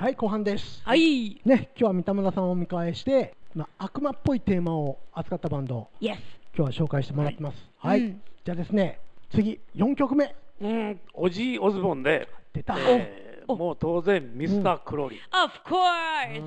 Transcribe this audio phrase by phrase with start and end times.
[0.00, 0.80] はい、後半です。
[0.82, 1.42] はい。
[1.44, 6.16] ね、今日は三田村さんをお迎えして、まあ、悪魔っぽいテーマを扱ったバンドを Yes。
[6.56, 7.58] 今日は紹介してもらってます。
[7.76, 8.00] はい。
[8.00, 8.98] うんじゃあですね、
[9.30, 10.34] 次、4曲目。
[10.62, 12.78] うん、オジー・オズボンで、出た。
[12.78, 16.42] えーおもう当然、ミスター・クロリー、Of course.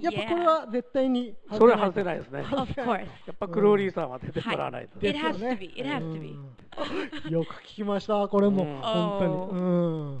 [0.00, 3.04] やっぱこれは絶対にそれ外せないですね、や Of course.
[3.32, 5.66] っぱクロリーさんは出てもらわないと、はい It has ね to be.
[5.76, 6.28] It has to be.
[6.28, 8.62] うんよく聞きました、これも。
[8.62, 9.60] うん本当に。
[9.60, 9.64] う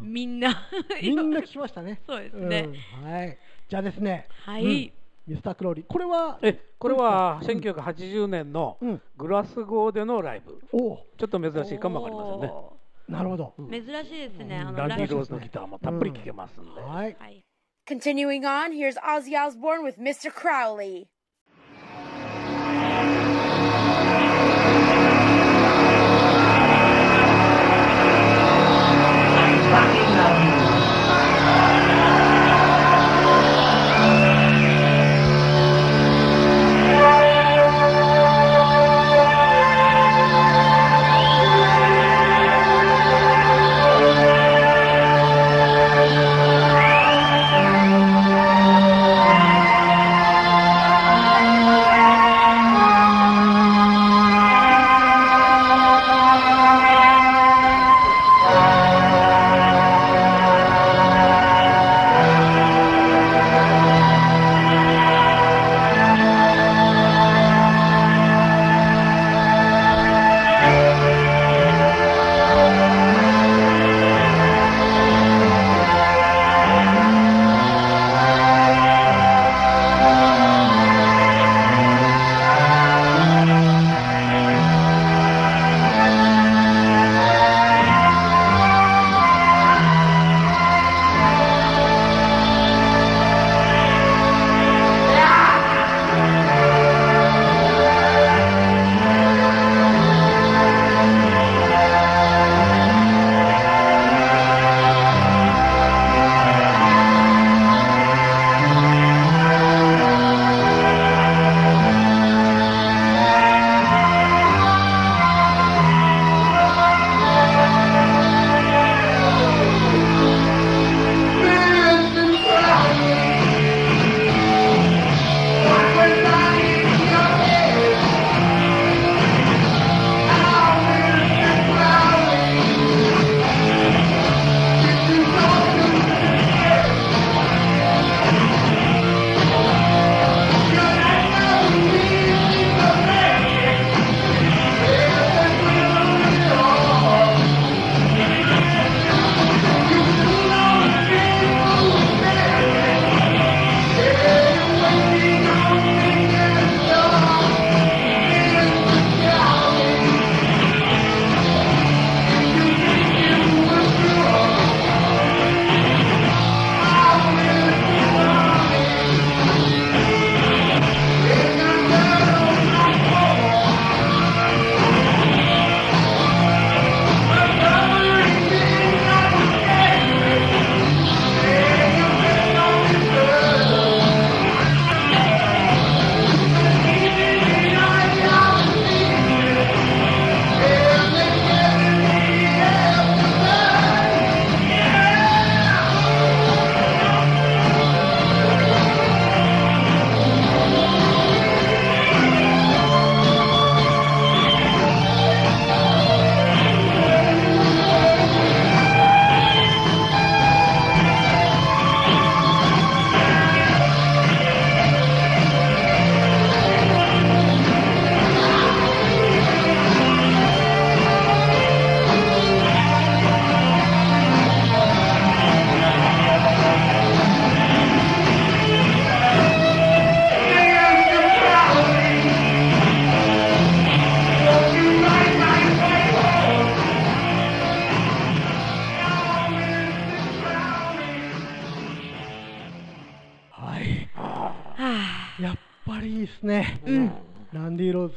[0.06, 0.12] ん。
[0.12, 0.68] みんな。
[1.00, 2.02] みんな聞きましたね。
[2.06, 2.68] そうですね
[3.02, 3.38] うんはい。
[3.68, 4.26] じゃあですね。
[4.44, 4.92] はいうん
[5.26, 5.86] ミスタークローリー。
[5.86, 12.72] これは、えこれは1980年のうんグラスゴーでのライブ、おお、ちょっと珍しいかもわかりませんね、お
[13.10, 13.54] なるほど。
[13.70, 14.58] 珍しいですね。
[14.58, 16.80] あのランディ・ローズのギターもたっぷり聴けますんで。
[16.80, 17.44] はい。
[17.86, 20.30] Continuing on, here's Ozzy Osbourne with Mr.
[20.30, 21.08] Crowley.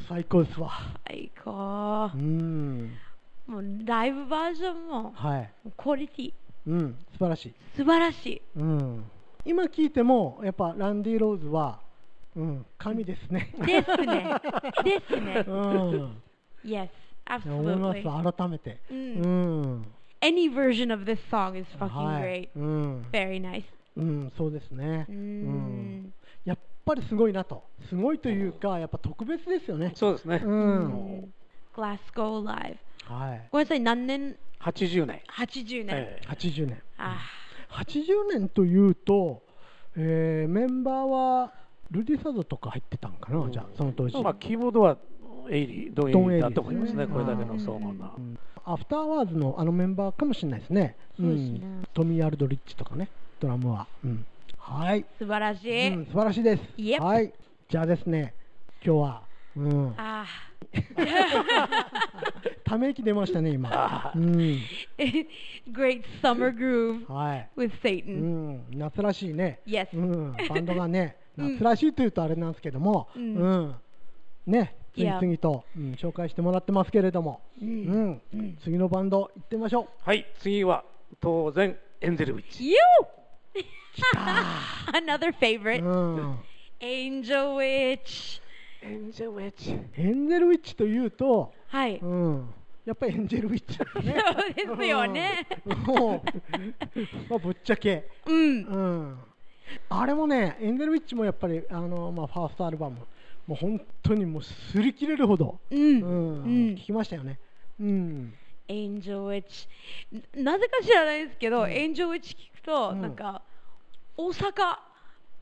[0.08, 0.70] 最高ですわ。
[1.06, 2.18] 最高う。
[2.18, 2.90] ん。
[3.46, 5.50] もうライブバージョンもはい。
[5.76, 6.32] クオリティ
[6.66, 6.96] うん。
[7.12, 7.54] 素晴らしい。
[7.76, 8.42] 素晴らしい。
[8.56, 9.04] うん。
[9.44, 11.80] 今聞いても、やっぱランディ・ローズは、
[12.34, 13.54] うん、神ですね。
[13.58, 14.34] ですね。
[14.82, 15.52] ですねう。
[15.52, 16.22] ん。
[16.64, 16.88] Yes,
[17.46, 18.32] 思いま absolutely.
[18.32, 18.80] す、改めて。
[18.90, 19.86] ううんん。
[20.20, 22.48] Any version of this song is fucking はい great.
[22.56, 23.02] うん。
[23.12, 23.64] Very nice.
[23.96, 25.12] うん、そうですねう。
[25.12, 26.12] ん。
[26.44, 27.64] やっぱりすごいなと。
[27.88, 29.92] すごいというか、やっぱ特別ですよね。
[29.94, 30.40] そうですね。
[30.44, 30.48] う。
[30.48, 30.78] うん
[31.22, 31.34] ん。
[31.74, 32.76] Glasgow Live。
[33.04, 33.48] はい。
[33.50, 35.20] ごめんなさい、何年？80年。
[35.28, 35.96] ?80 年。
[35.96, 36.82] ええ80年。
[36.98, 37.18] あ
[37.70, 39.42] 80年というと、
[39.96, 41.52] えーメンバーは
[41.90, 44.22] ルディ・サーゾとか入ってたんかな、じゃあ、その当時。
[44.22, 44.96] まあ、キーボードは
[45.50, 48.20] エイリー、ドンエイリーだと思いますね、ドンエイリーこれだけの荘厳なう。
[48.20, 50.96] んアフターワーズのあのメンバーかもしれないですね。
[51.18, 53.08] そうですねんトミー・アルドリッジとかね、
[53.40, 53.86] ドラムは。
[54.04, 54.26] うん
[54.66, 55.90] はい、素晴らしうい。
[55.90, 56.62] ん、素晴らしいです。
[56.78, 57.32] Yep はい、
[57.68, 58.34] じゃあですね、
[58.84, 59.22] 今日は、
[59.56, 60.24] うん、あ
[62.64, 63.68] ため息出ましたね、今。
[63.72, 64.24] あうん、
[65.70, 67.50] Great summer groove はい。
[67.58, 68.12] with う Satan.
[68.12, 69.60] ん、夏らしいね。
[69.66, 69.88] Yes.
[69.92, 73.34] うん、バンドがね、 うん夏らしいというとあれなんですけども、ううん
[73.66, 73.74] ん、
[74.46, 77.82] ね、次々と、うん、紹介してもらってますけれども、ううん
[78.12, 79.86] ん、うん次のバンド行ってみましょう。
[80.08, 80.84] はい、次は
[81.20, 82.74] 当然、エンゼルウィッチ。
[84.92, 85.82] Another う favorite.
[85.82, 86.38] ん、
[86.80, 88.40] Angel Witch.
[88.82, 89.78] エンゼルウィッチ。
[89.96, 91.96] エンゼルウィッチというと、はい。
[91.96, 92.54] うん、
[92.84, 94.14] やっぱりエンジェルウィッチだそうね。
[94.54, 95.46] ですよね。
[95.64, 96.28] うんもう、
[97.30, 98.62] まあ、ぶっちゃけ、うん。
[98.64, 98.78] う
[99.12, 99.18] ん、
[99.88, 102.98] あれもね、エンゼルウィッチもやっぱりあの、まあ、ファーストアルバム、
[103.46, 105.74] もう本当にもう擦り切れるほど、う。
[105.74, 107.38] うんんうん聞きましたよね。
[107.80, 108.34] うん、
[108.68, 109.66] Angel Witch。
[110.34, 113.42] なぜか知らないですけど、Angel Witch 聞くと、うんなんか、
[114.16, 114.52] 大阪、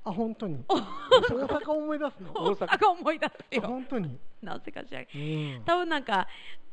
[0.04, 0.64] あ、本当に？
[0.69, 2.32] 大阪思い出すの？
[2.34, 3.62] 大阪思い出すよ。
[3.62, 4.19] 本当に？
[4.42, 5.00] なぜか知ら。
[5.00, 6.26] うん、多分なんか、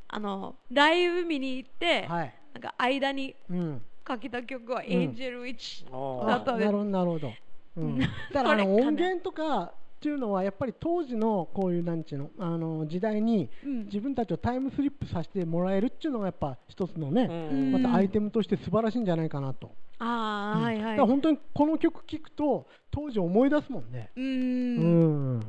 [0.08, 2.34] あの、ライブ見に行って、はい。
[2.54, 3.82] なんか間にうん。
[4.04, 7.34] かけた曲はん Angel Witch あだったんですあなるほど、なるほど。
[7.78, 8.00] うん、
[8.34, 19.72] だから音源とかっていうのはやっぱり当時のこういうなんちのあの時代にうん自分たちをタイムスリップさせてもらえるっていうのがやっぱ一つのね、うんまたアイテムとして素晴らしいんじゃないかなと。
[20.00, 21.00] ああ、うんはいはい。
[21.00, 24.10] 本当にこの曲聴くと当時思い出すもんね。
[24.16, 24.22] う。
[24.22, 25.46] うんん。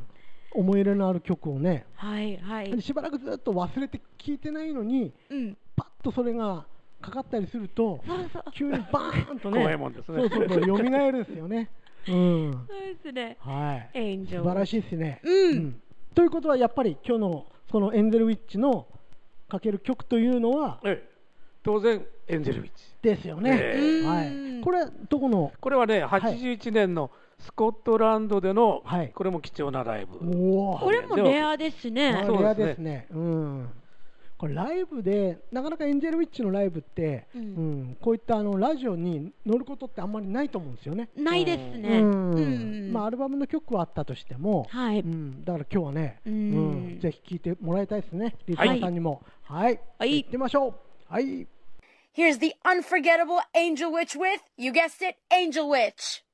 [0.52, 1.87] 思い入れのある曲をね。
[1.94, 2.82] はいはい。
[2.82, 5.56] しばらくずっと忘れて聴いてないのにうん。
[5.76, 6.67] パッとそれが
[7.00, 8.44] かかったりするとそうそう。
[8.52, 10.19] 急にバーンとね怖いもんですね。
[10.19, 11.70] そうそうそう蘇るんですよね。
[12.08, 12.67] うん。
[12.69, 13.37] そうですね。
[13.41, 13.99] はい。
[13.99, 15.20] Angel 素晴らしいですね。
[15.25, 15.81] うん
[16.14, 18.87] ということはやっぱり今日のそのエンゼルウィッチの
[19.49, 21.11] かける曲というのはええ
[21.62, 22.85] 当然、エンゼルウィッチ。
[23.02, 23.50] ですよね。
[23.61, 24.61] ええはい。
[24.62, 25.52] これはどこの？
[25.61, 30.19] これはね、81年のスコットランドでの、はいこれも貴重なライブ。
[30.19, 30.79] おお。
[30.79, 32.25] これもレアですあね。
[32.26, 33.06] そうレアですねですね。
[33.11, 33.69] うん。
[34.40, 41.10] これライブでなかなかエンジェルウィッチのライブって、ううんん、こういったあのラジオに乗ることってあんまりないと思うんですよね。
[41.14, 42.00] ないですね。
[42.00, 42.40] うんう
[42.88, 45.00] んまあアルバムの曲はあったとしても、はい。
[45.00, 49.22] うん、だから今日はね、ううんん、ぜひ聴いてもらいたいですね、リスナーさんにも。
[49.42, 50.75] はい、はい行ってみましょう。
[51.06, 51.46] はい。
[52.16, 56.25] Here's the unforgettable Angel Witch with, you guessed it, Angel Witch.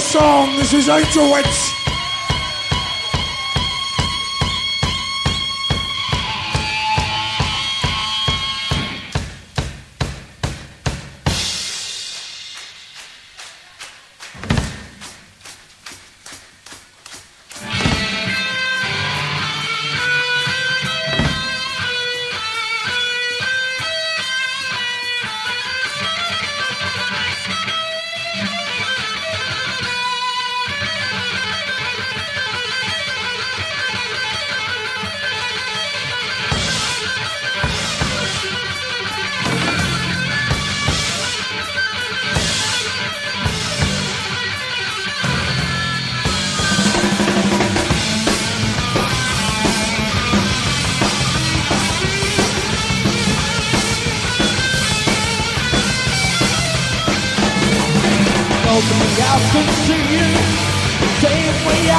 [0.00, 0.56] Song.
[0.56, 1.85] This is Angel Witch.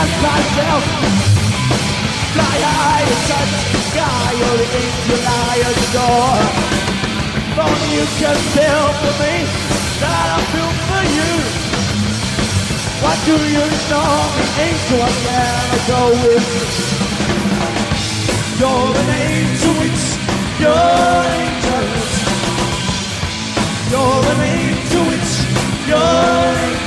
[0.07, 0.83] As myself
[2.33, 4.33] Fly high touch the sky
[4.81, 6.43] angel I adore
[7.51, 9.35] If only you can tell for me
[10.01, 11.31] That I feel for you
[13.03, 14.13] What do you know?
[14.37, 17.07] The angel I gotta go with
[18.59, 20.05] You're an angel witch.
[20.59, 21.85] You're an angel.
[23.91, 25.33] You're an angel witch.
[25.87, 26.86] You're an angel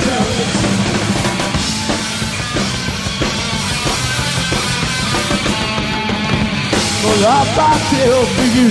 [7.01, 8.69] For love I feel for you,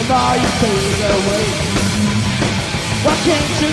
[0.00, 1.46] and all you fade away.
[3.04, 3.68] Why can't you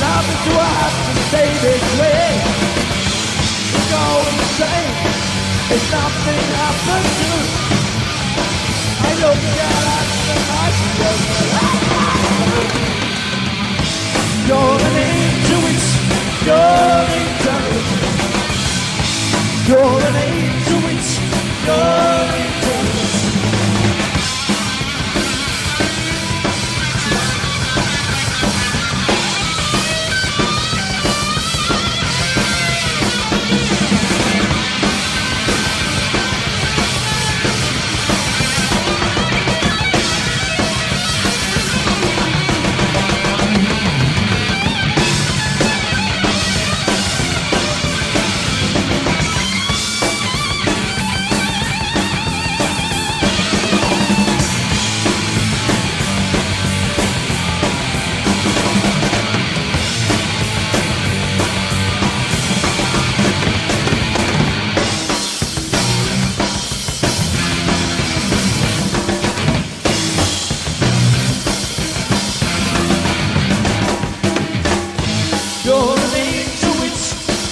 [0.00, 0.36] love me?
[0.48, 2.32] Do I have to stay this way?
[3.76, 3.84] You
[4.24, 4.96] insane.
[5.68, 7.30] If nothing happens to
[9.04, 10.66] I look at us and I
[10.98, 11.24] just
[14.48, 15.64] You're an angel,
[16.46, 16.64] you're
[16.96, 17.62] an angel.
[19.68, 20.80] You're an angel,
[21.66, 22.59] you're an.
[75.62, 77.04] You're an angel witch.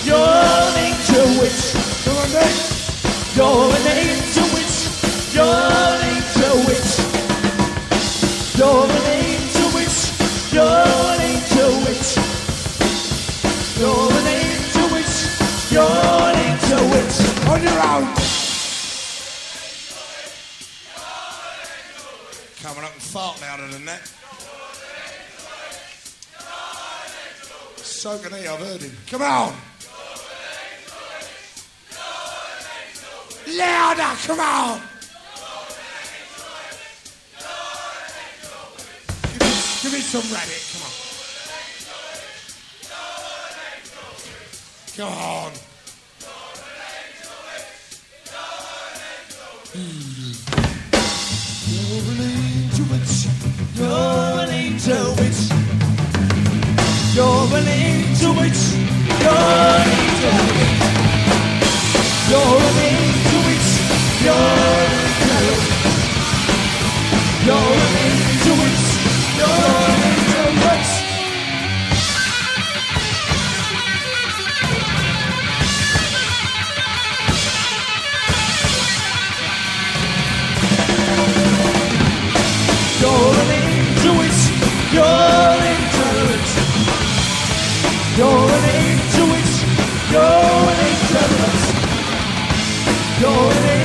[0.05, 1.75] You're an angel witch.
[2.07, 2.69] You're an angel.
[3.39, 4.77] You're an angel witch.
[5.33, 6.91] You're an angel witch.
[8.57, 9.99] You're an angel witch.
[10.51, 12.17] You're an angel witch.
[13.79, 15.17] You're an angel witch.
[15.71, 17.17] You're an angel witch.
[17.47, 18.07] On your own.
[22.63, 24.18] Coming up and fart louder than that.
[27.99, 28.97] So can he, I've heard him.
[29.11, 29.53] Come on.
[33.49, 34.81] Louder, come on.
[39.33, 39.49] Give me,
[39.83, 40.93] give me some rabbit, come on.
[44.97, 45.53] Come on.
[49.75, 50.48] You're
[57.19, 58.63] You're willing to reach
[59.25, 59.43] your
[59.91, 60.39] angel.
[62.31, 63.71] You're willing to reach
[64.23, 64.47] your
[64.87, 65.57] angel.
[67.45, 67.88] You're
[93.21, 93.78] You're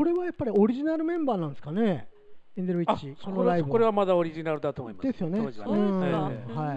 [0.00, 2.08] これはやっぱりオリジナルメンバーなんですかね？
[2.56, 5.12] エンデルウィあッチ、これはこのライブこれはまだオリジナルだと思います。
[5.12, 5.38] ですよね。
[5.38, 6.74] 当時は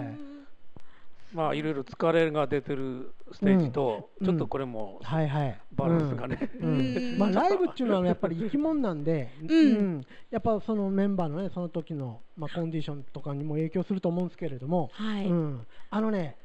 [1.32, 1.34] い。
[1.34, 4.26] まあいろいろ疲れが出てるステージと、うん。
[4.26, 5.58] ちょっとこれもはいはい。
[5.74, 6.68] バランスがね、うん。
[6.68, 6.82] う
[7.14, 7.16] ん。
[7.18, 10.06] まあ、ライブっていうのはやっぱり生き物なんで、うん。
[10.30, 15.26] やっぱそのメンバーのねその時のまあコンディションとかにも影響すると思うんですけれども、はい。
[15.26, 16.36] うん、あのね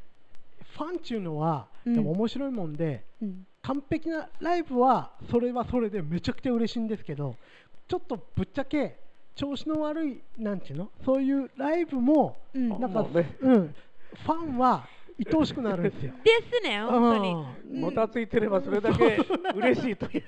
[0.77, 1.93] ファンっていうのはうん。
[1.93, 7.35] でも面白いもんで、うん完璧なライブはそれはそれでめちゃくちゃ嬉しいんですけど
[7.87, 8.99] ちょっとぶっちゃけ
[9.35, 10.91] 調子の悪いなんていうの？
[11.05, 12.69] そういうライブもうん。
[12.69, 13.37] なんか、ね。
[13.41, 13.75] うん、
[14.25, 14.85] ファンは
[15.17, 16.13] 愛おしくなるんですよ。
[16.23, 17.33] ですね、本当に。
[17.75, 17.81] うん。
[17.81, 19.17] もたついてればそれだけ
[19.55, 20.23] 嬉しいという。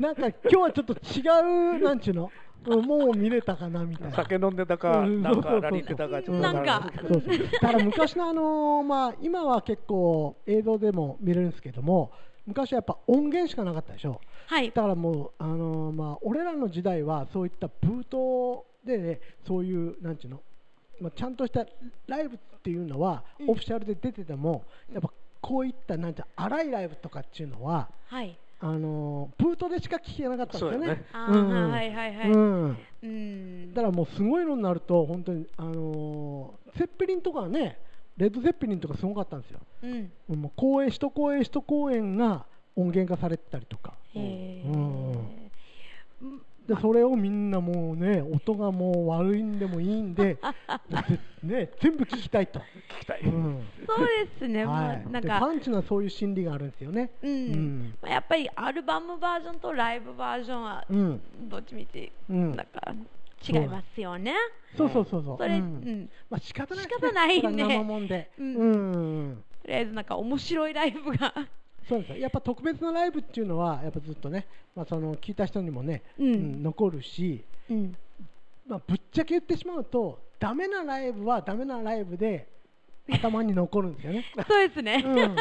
[0.00, 2.30] なんか今日はちょっと違う、なんちゅうの、
[2.66, 4.16] うんもう見れたかなみたいな。
[4.16, 5.22] 酒飲んでたか、うん。
[5.22, 6.52] なんかラリってたかちょっと。
[6.52, 7.48] ないですけどそうそう。
[7.48, 12.10] だから昔のあのーまあ今は結構映像でも見れるんですけども
[12.48, 14.20] 昔はやっぱ音源しかなかったでしょ。
[14.46, 14.70] はい。
[14.74, 20.40] だからもうあのーまあ俺らの時代はそういったブートでねそういうなんちゅうの
[21.00, 21.66] まあちゃんとした
[22.06, 23.50] ライブっていうのは、うん。
[23.50, 28.36] オフィシャルで出ててもやっぱこういったなんて荒いライブとかっていうのははい。
[28.60, 31.04] あのープートでしか聞けなかったんですよね。
[33.74, 37.78] だからもうすごいのになると本当にあのーセッペリンとかはね
[38.18, 39.60] レッド・セッペリンとかすごかったんですよ。
[39.82, 40.40] うん。
[40.40, 42.44] もう公演一公演一公演が
[42.74, 43.94] 音源化されてたりとか。
[44.14, 45.48] うん。
[46.66, 50.36] でそれをみんなもうね音がもう悪いんでもいいんで
[51.42, 52.58] ね全部聞きたいと。
[52.58, 52.64] 聞
[53.00, 53.20] きたい。
[53.22, 53.62] うん。
[53.86, 55.20] そうですね、まあはい、なんか。
[55.20, 57.10] でファンっていうのはそういう心理があるんですよね。
[57.22, 57.30] うん。
[57.30, 57.94] うん。
[58.02, 61.20] まあやっぱりアルバムバージョンとライブバージョンはうん。
[61.48, 62.56] どっちみちうん。
[62.56, 62.94] なんか
[63.46, 64.34] 違いますよね。
[64.76, 65.36] そうそうそうそう。
[65.38, 65.62] それ、ううん
[66.02, 68.30] んまあ仕方ない仕方ないねそれは生もんで。
[68.38, 71.34] ううんとりあえずなんか面白いライブが、
[71.88, 77.96] そうですよやっぱ特別なライブっていうのはやっぱずっとね、まあその聞いた人にもね、うんうん残るし、うん、
[78.66, 82.48] まあぶっちゃけ言ってしまうとダメなライブはダメなライブで
[83.10, 84.24] 頭に残るんですよね。
[84.48, 85.02] そうですね。
[85.04, 85.36] うん。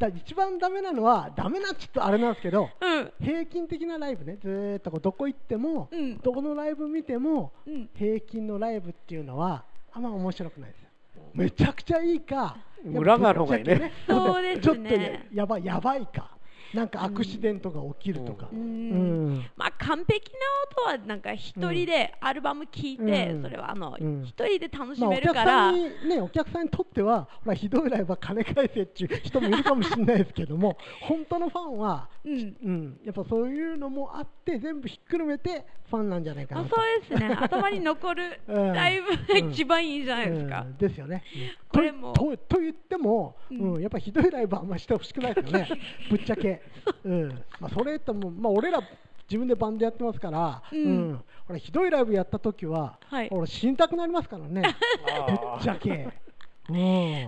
[0.00, 2.70] だ一番ダメなのはダメなっちょっとあれなんですけど。
[2.80, 4.38] うん、平均的なライブね。
[4.42, 6.18] ずーっとこうどこ行っても、うん。
[6.18, 10.88] どこのライブ見てもうん、平均のライブっていうのはあんま面白くないですよ。
[11.34, 13.74] めちゃくちゃいいか裏がある方がいいね。
[13.74, 14.62] ぶっちゃけそうですね。
[14.62, 16.30] ちょっとややばいやばいか
[16.74, 18.48] なんかアクシデントが起きるとか、
[19.56, 20.38] まあ完璧な
[20.88, 23.42] 音はなんか一人でアルバム聴いて、うん。
[23.42, 24.24] それはあの一、うん。
[24.24, 32.56] 人で楽しまあ、おめる客さから、んにねお客さんにとってはほらひどいライブは金返せっていう人もいるかもしれないですけども 本当のファンは、うん。
[32.62, 36.76] うん、やっぱそういうのもあって全部ひっくるめてファンなんじゃないかまあ、なと。
[36.76, 37.34] そうですね。
[37.40, 38.72] 頭に残るうん。
[38.72, 40.60] ライブが一番いいじゃないですか。
[40.60, 40.76] うん。
[40.76, 41.24] ですよね。
[41.68, 42.12] これも。
[42.12, 45.68] ととと言っても、ううんんやっぱひどいライブはあんまりしてほしくないですよね、
[46.10, 46.59] ぶっちゃけ。
[47.04, 47.44] うん。
[47.60, 48.80] まあ、それとも、まあ、俺ら
[49.28, 51.12] 自分でバンドやってますから、ううん。
[51.12, 53.28] ん俺ひどいライブやった時は、はい。
[53.30, 55.90] 俺死にたくなりますからね、ぶっちゃけ。
[55.90, 56.12] うん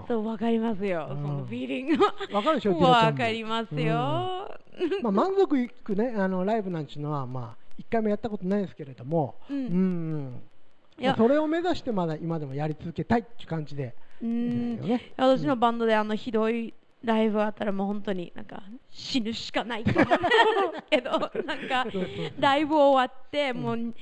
[0.06, 1.16] そうわかりますよ、うん。
[1.16, 2.14] そのフィーリングは。
[2.32, 3.94] わかるでしょ、わかりますよ。
[5.02, 9.56] まあ、満足いくね、あのライブなんていうのは、まあ、一回もやったことないですけれども、うん。
[9.56, 10.42] うん
[11.16, 15.12] それを目指してまだ今でもやり続けたいっていう感じで、ね。
[15.16, 20.18] 私のバンドであのひどいライブあったらもう本当になんか死ぬしかないと思う
[20.90, 21.10] けど
[21.44, 21.86] なんか
[22.38, 23.94] ライブ終わってもう2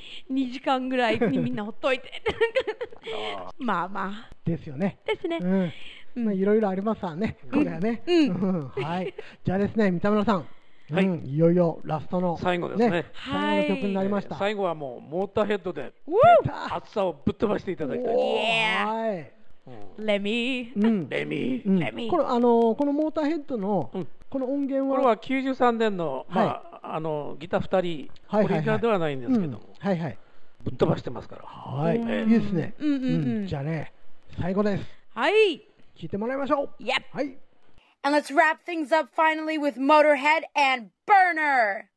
[0.52, 2.22] 時間ぐらいにみんなほっといて
[3.58, 4.98] まあまあですよね。
[5.06, 5.72] ですね、
[6.14, 8.02] まあ、いろいろありますわね、これはね。
[8.06, 9.14] うんうんはい。
[9.44, 10.46] じゃあですね、三田村さん。
[10.92, 12.36] はいうんいよいよラストの。
[12.36, 14.36] 最後ですね最後の曲になりました。
[14.36, 15.92] 最後はもうモーターヘッドで
[16.42, 18.14] 出た厚さをぶっ飛ばしていただきたい。
[18.14, 19.32] はい。
[19.98, 21.08] うん Let me うん。
[21.08, 24.96] レミうんレミこれあのーこのモーターヘッドのうんこの音源は？
[24.96, 30.18] これは93年の、はいまあ、あのギター2人、はいはいはいオリジナルではないんですけども、うんはいはい。
[30.62, 31.42] ぶっ飛ばしてますから。
[31.44, 31.96] はい。
[31.96, 32.74] うんいいですね。
[32.78, 33.92] うんうんうんじゃあね、
[34.40, 34.84] 最後です。
[35.14, 35.62] はい
[35.96, 36.82] 聞いてもらいましょう。
[36.82, 37.36] Yep はい。
[38.02, 41.88] And let's wrap things up finally with Motorhead and Burner.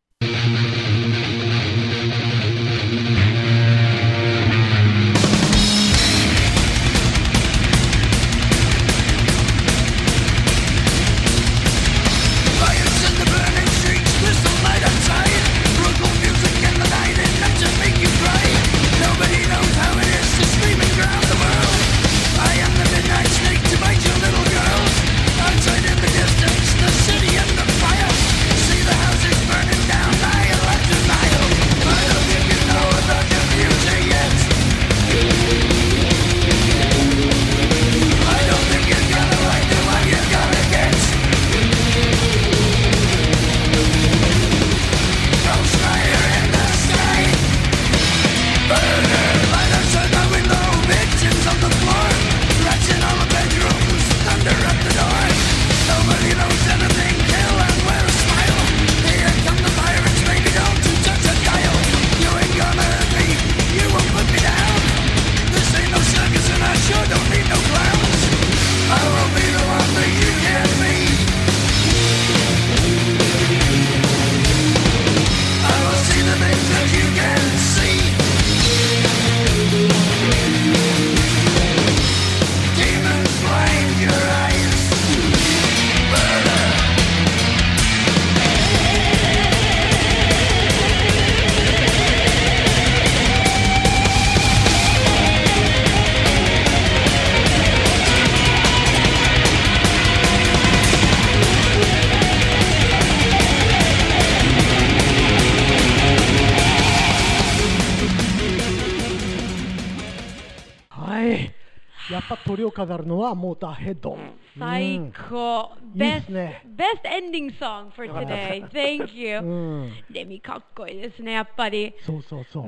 [112.24, 114.18] っぱ鳥を飾るのはモーターヘッド。
[114.58, 115.72] 最高。
[115.96, 118.68] Best, best ending song for today.
[118.70, 119.42] Thank う you.
[119.42, 121.94] ん、レミかっこいいですね、やっぱり。
[122.06, 122.64] そうそうそう。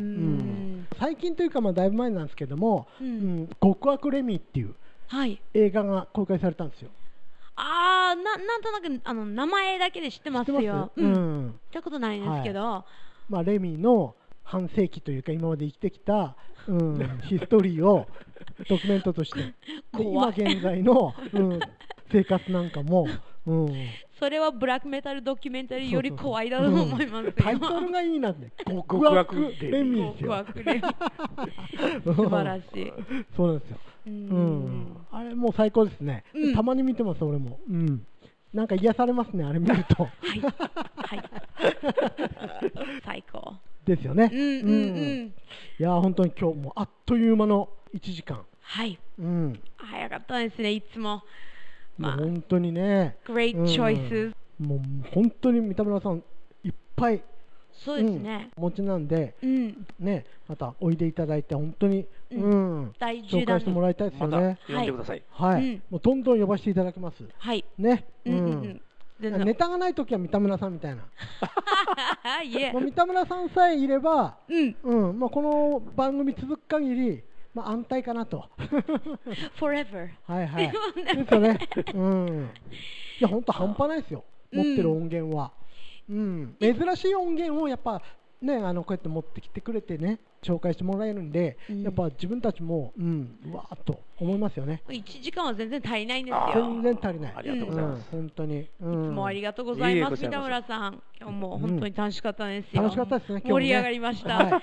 [0.99, 2.87] 最近というか、まあ、だいぶ前なんですけども、
[3.61, 4.75] 極悪レミっていう
[5.07, 5.41] はい。
[5.53, 6.89] 映画が公開されたんですよ。
[7.55, 10.91] あー、ななんとなくあの名前だけで知ってますよ。
[10.95, 12.83] うん見たことないんですけど。
[13.29, 16.35] まあ、レミの半世紀というか今まで生きてきた、
[16.67, 18.07] うん、 ヒストリーを
[18.69, 19.53] ドキュメントとして。
[19.97, 21.59] で今現在の、うん、
[22.11, 23.07] 生活なんかも、
[23.45, 23.73] うん、
[24.19, 27.33] それはブラックメタルドキュメンタリーより怖いだと思いますよ。
[27.33, 28.51] タイトルがいいなって。
[28.65, 30.81] 極極悪悪レミです極よ悪レミ
[32.03, 32.93] 素晴らしい。
[33.35, 33.77] そうなんですよ、
[34.07, 36.53] ううんん、あれもう最高ですね、うん。
[36.53, 38.05] たまに見てます俺も、うん、
[38.53, 40.03] なんか癒されますねあれ見ると。
[40.03, 40.39] はい。
[40.95, 41.29] はい。
[43.03, 43.55] 最高。
[43.85, 44.71] ですよね、うんうんう
[45.25, 45.25] ん。
[45.27, 45.33] い
[45.77, 48.99] やー本当に今日もあっという間の1時間、はい。
[49.19, 51.23] うん、早かったですね、いつも。
[51.97, 54.33] まあもう、本当にね great うん choices。
[54.59, 54.79] もう
[55.13, 56.23] 本当に三田村さん
[56.63, 57.21] いっぱい
[57.71, 58.51] そうですね。
[58.57, 59.85] うんお持ちなんでうん。
[59.99, 64.59] ねまたおいでいただいて本当に、ううんん第10紹介弾してもらいたいですよまたね。
[64.67, 65.23] 呼んでください。
[65.29, 67.23] はい、うんもうどんどん呼ばせていただきます。
[67.37, 67.63] はい。
[67.77, 68.81] ね、うんうんうん。
[69.19, 71.03] ネタがないときは三田村さんみたいな。
[72.43, 74.75] いえもう三田村さんさえいれば、うん。
[74.83, 77.23] うん、まあこの番組続く限り、
[77.53, 78.45] まあ安泰かなと。
[79.57, 80.09] forever。
[80.25, 80.71] はいはい。
[81.15, 81.59] ですよね。
[81.93, 82.49] うん。
[83.19, 84.25] いや本当半端ないですよ。
[84.51, 85.51] 持ってる音源は。
[86.09, 86.55] うん。
[86.59, 88.01] 珍しい音源をやっぱ
[88.41, 94.83] ねあのこうやって持ってきてくれてね紹介してもらえるんで、うんやっぱ自分たちもうんうわーっと思いますよね。
[94.87, 96.65] 1時間は全然足りないんですあよ。
[96.65, 97.33] 全然足りない。
[97.35, 98.69] ありがとうございますうん本当に。
[98.81, 101.01] うん、いつもありがとうございます、三田村さん。
[101.19, 102.83] 今日も本当に楽しかったですよ。
[102.83, 103.41] 楽しかったですね。
[103.41, 104.37] ね盛り上がりました。
[104.37, 104.61] はい。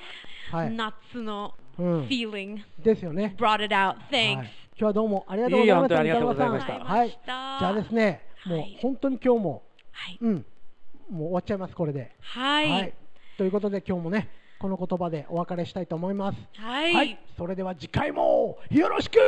[0.53, 2.03] はい夏のうん。
[2.07, 3.35] feeling ですよね。
[3.39, 3.95] brought it out.
[3.95, 4.37] はい Thanks.
[4.39, 5.75] 今日はどうもありがとうございました。
[5.75, 7.09] いえいえ本当にありがとうございましたはい。
[7.11, 10.19] じゃあですね、もうはい本当に今日も、はい。
[10.21, 12.13] うん、もう終わっちゃいますこれで。
[12.21, 12.95] はい。
[13.39, 16.39] ということで今日もねこの言葉でお別れしたいと思います。
[16.55, 19.19] はい、はい、それでは次回もよろしく。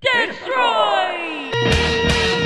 [0.00, 2.45] Destroy!